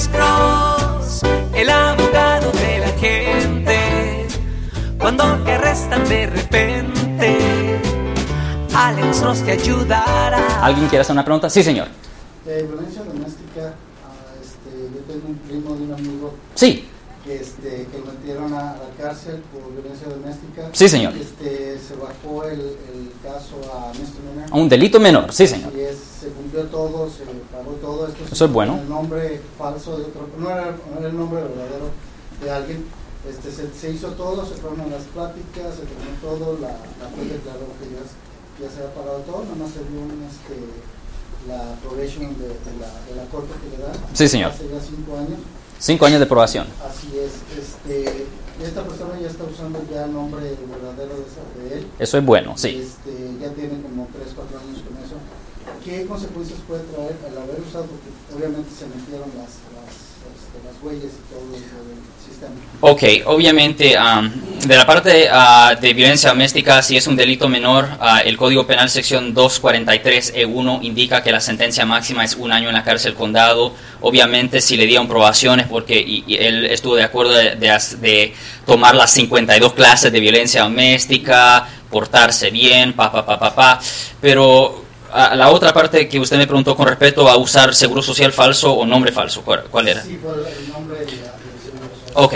[0.00, 1.20] Alex Cross,
[1.54, 4.26] el abogado de la gente.
[4.98, 7.38] Cuando te arrestan de repente,
[8.74, 10.64] Alex Cross te ayudará.
[10.64, 11.50] ¿Alguien quiere hacer una pregunta?
[11.50, 11.88] Sí, señor.
[12.46, 13.74] De violencia doméstica,
[14.06, 16.86] ah, este, yo tengo un primo de un amigo Sí,
[17.22, 20.70] que, este, que lo metieron a la cárcel por violencia doméstica.
[20.72, 21.12] Sí, señor.
[21.14, 24.58] Este, se bajó el, el caso a misdemeanor.
[24.58, 25.30] un delito menor.
[25.30, 25.70] Sí, señor.
[25.76, 25.98] Y es,
[26.50, 28.24] cumplió todo, se pagó todo esto.
[28.30, 28.78] Eso es bueno.
[28.82, 31.90] El nombre falso de otro, no era, no era el nombre verdadero
[32.42, 32.84] de alguien.
[33.28, 37.28] Este, se, se hizo todo, se fueron las pláticas, se terminó todo, la, la juez
[37.28, 38.02] declaró que ya,
[38.64, 40.56] ya se había pagado todo, nada más se dio un, este,
[41.46, 43.92] la probation de, de la, de la corte que le da.
[44.14, 44.52] Sí, señor.
[44.52, 45.38] Hace ya cinco años.
[45.78, 46.66] Cinco años de probación.
[46.84, 48.26] Así es, este,
[48.62, 51.86] esta persona ya está usando ya el nombre verdadero de, él.
[51.98, 52.68] Eso es bueno, sí.
[52.68, 54.99] Este, ya tiene como 3, 4 años con eso.
[55.84, 57.86] ¿Qué consecuencias puede traer al haber usado?
[57.86, 59.94] Porque obviamente se metieron las, las,
[60.36, 62.52] este, las huellas y todo eso del sistema.
[62.82, 64.30] Ok, obviamente, am,
[64.66, 68.66] de la parte ah, de violencia doméstica, si es un delito menor, ah, el Código
[68.66, 73.72] Penal sección 243E1 indica que la sentencia máxima es un año en la cárcel condado.
[74.02, 77.70] Obviamente, si le dieron probaciones porque y- y él estuvo de acuerdo de, de
[78.00, 78.34] de
[78.66, 83.80] tomar las 52 clases de violencia doméstica, portarse bien, pa, pa, pa, pa, pa.
[84.20, 84.79] Pero
[85.12, 88.72] ah, la otra parte que usted me preguntó con respecto a usar seguro social falso
[88.72, 90.02] o nombre falso, ¿cuál, era?
[90.02, 92.14] Sí, el nombre de la del seguro social.
[92.14, 92.34] Ok.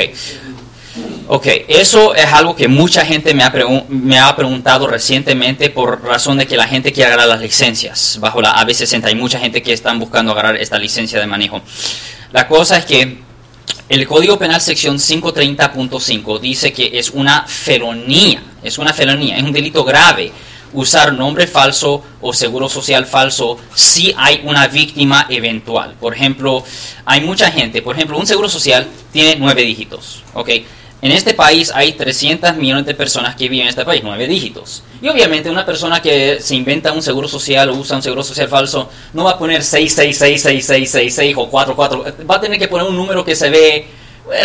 [1.26, 3.52] Ok, eso es algo que mucha gente me ha,
[3.88, 8.40] me ha preguntado recientemente por razón de que la gente quiere agarrar las licencias bajo
[8.42, 9.04] la AB60.
[9.04, 11.62] Hay mucha gente que están buscando agarrar esta licencia de manejo.
[12.32, 13.18] La cosa es que
[13.88, 19.52] el Código Penal sección 530.5 dice que es una felonía, es una felonía, es un
[19.52, 20.30] delito grave
[20.74, 25.94] usar nombre falso o seguro social falso si hay una víctima eventual.
[25.98, 26.62] Por ejemplo,
[27.06, 30.50] hay mucha gente, por ejemplo, un seguro social tiene nueve dígitos, ¿ok?
[31.02, 34.82] En este país hay 300 millones de personas que viven en este país, nueve dígitos.
[35.02, 38.48] Y obviamente una persona que se inventa un seguro social o usa un seguro social
[38.48, 43.24] falso no va a poner 6666666 o 44, va a tener que poner un número
[43.24, 43.86] que se ve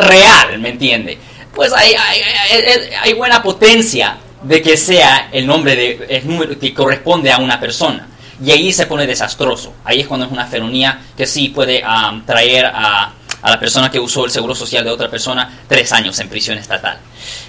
[0.01, 1.17] real, ¿me entiende?
[1.55, 6.57] Pues hay, hay, hay- hay buena potencia de que sea el nombre de, el número
[6.57, 8.07] que corresponde a una persona.
[8.43, 9.73] Y ahí se pone desastroso.
[9.83, 11.83] Ahí es cuando es una felonía que sí puede
[12.25, 16.19] traer a, a la persona que usó el seguro social de otra persona tres años
[16.19, 16.99] en prisión estatal.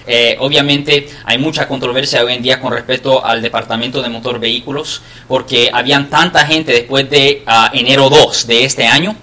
[0.05, 5.01] Eh, obviamente hay mucha controversia hoy en día con respecto al Departamento de Motor Vehículos
[5.27, 9.15] porque habían tanta gente después de ah, enero 2 de este año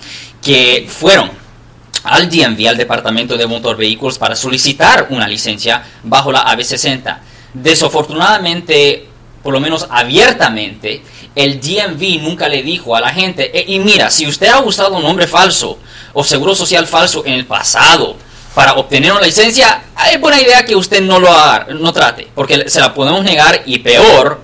[0.42, 1.30] que fueron
[2.04, 7.18] al DMV, al Departamento de Motor Vehículos, para solicitar una licencia bajo la AB60.
[7.54, 9.06] Desafortunadamente,
[9.42, 11.02] por lo menos abiertamente,
[11.34, 14.96] el DMV nunca le dijo a la gente, "Eh, y mira, si usted ha usado
[14.96, 15.78] un nombre falso
[16.12, 18.16] o seguro social falso en el pasado
[18.54, 19.82] para obtener una licencia,
[20.12, 23.62] es buena idea que usted no lo haga, no trate, porque se la podemos negar
[23.66, 24.40] y peor,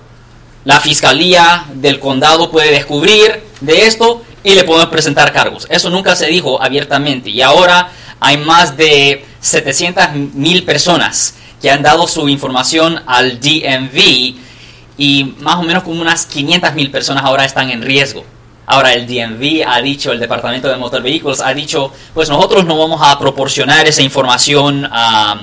[0.63, 5.67] la fiscalía del condado puede descubrir de esto y le podemos presentar cargos.
[5.69, 11.35] Eso nunca se dijo abiertamente y ahora hay más de 700 mil personas
[11.65, 14.35] que han dado su información al DMV
[14.99, 18.23] y más o menos como unas 500 mil personas ahora están en riesgo.
[18.67, 22.77] Ahora el DMV ha dicho, el Departamento de Motor Vehículos ha dicho, pues nosotros no
[22.77, 25.41] vamos a proporcionar esa información ah,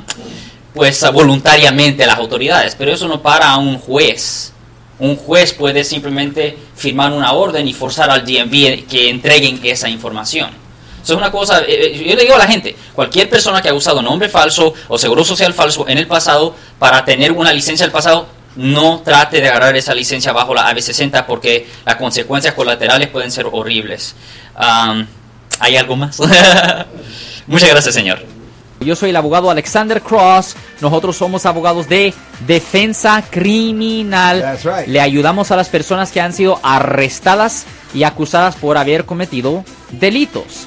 [0.73, 4.53] pues voluntariamente a las autoridades, pero eso no para a un juez.
[5.01, 10.62] Un juez puede simplemente firmar una orden y forzar al DMV que entreguen esa información.
[11.03, 13.69] Eso es una cosa, eh, eh, yo le digo a la gente, cualquier persona que
[13.69, 17.85] ha usado nombre falso o seguro social falso en el pasado para tener una licencia
[17.85, 23.09] del pasado, no trate de agarrar esa licencia bajo la AB60 porque las consecuencias colaterales
[23.09, 24.15] pueden ser horribles.
[24.55, 25.07] Am,
[25.59, 26.19] ¿Hay algo más?
[27.47, 28.23] Muchas gracias, señor.
[28.81, 30.57] Yo soy el abogado Alexander Cross.
[30.81, 32.13] Nosotros somos abogados de
[32.47, 34.41] defensa criminal.
[34.41, 34.89] That's right.
[34.89, 37.65] Le ayudamos a las personas que han sido arrestadas
[37.95, 40.67] y acusadas por haber cometido delitos.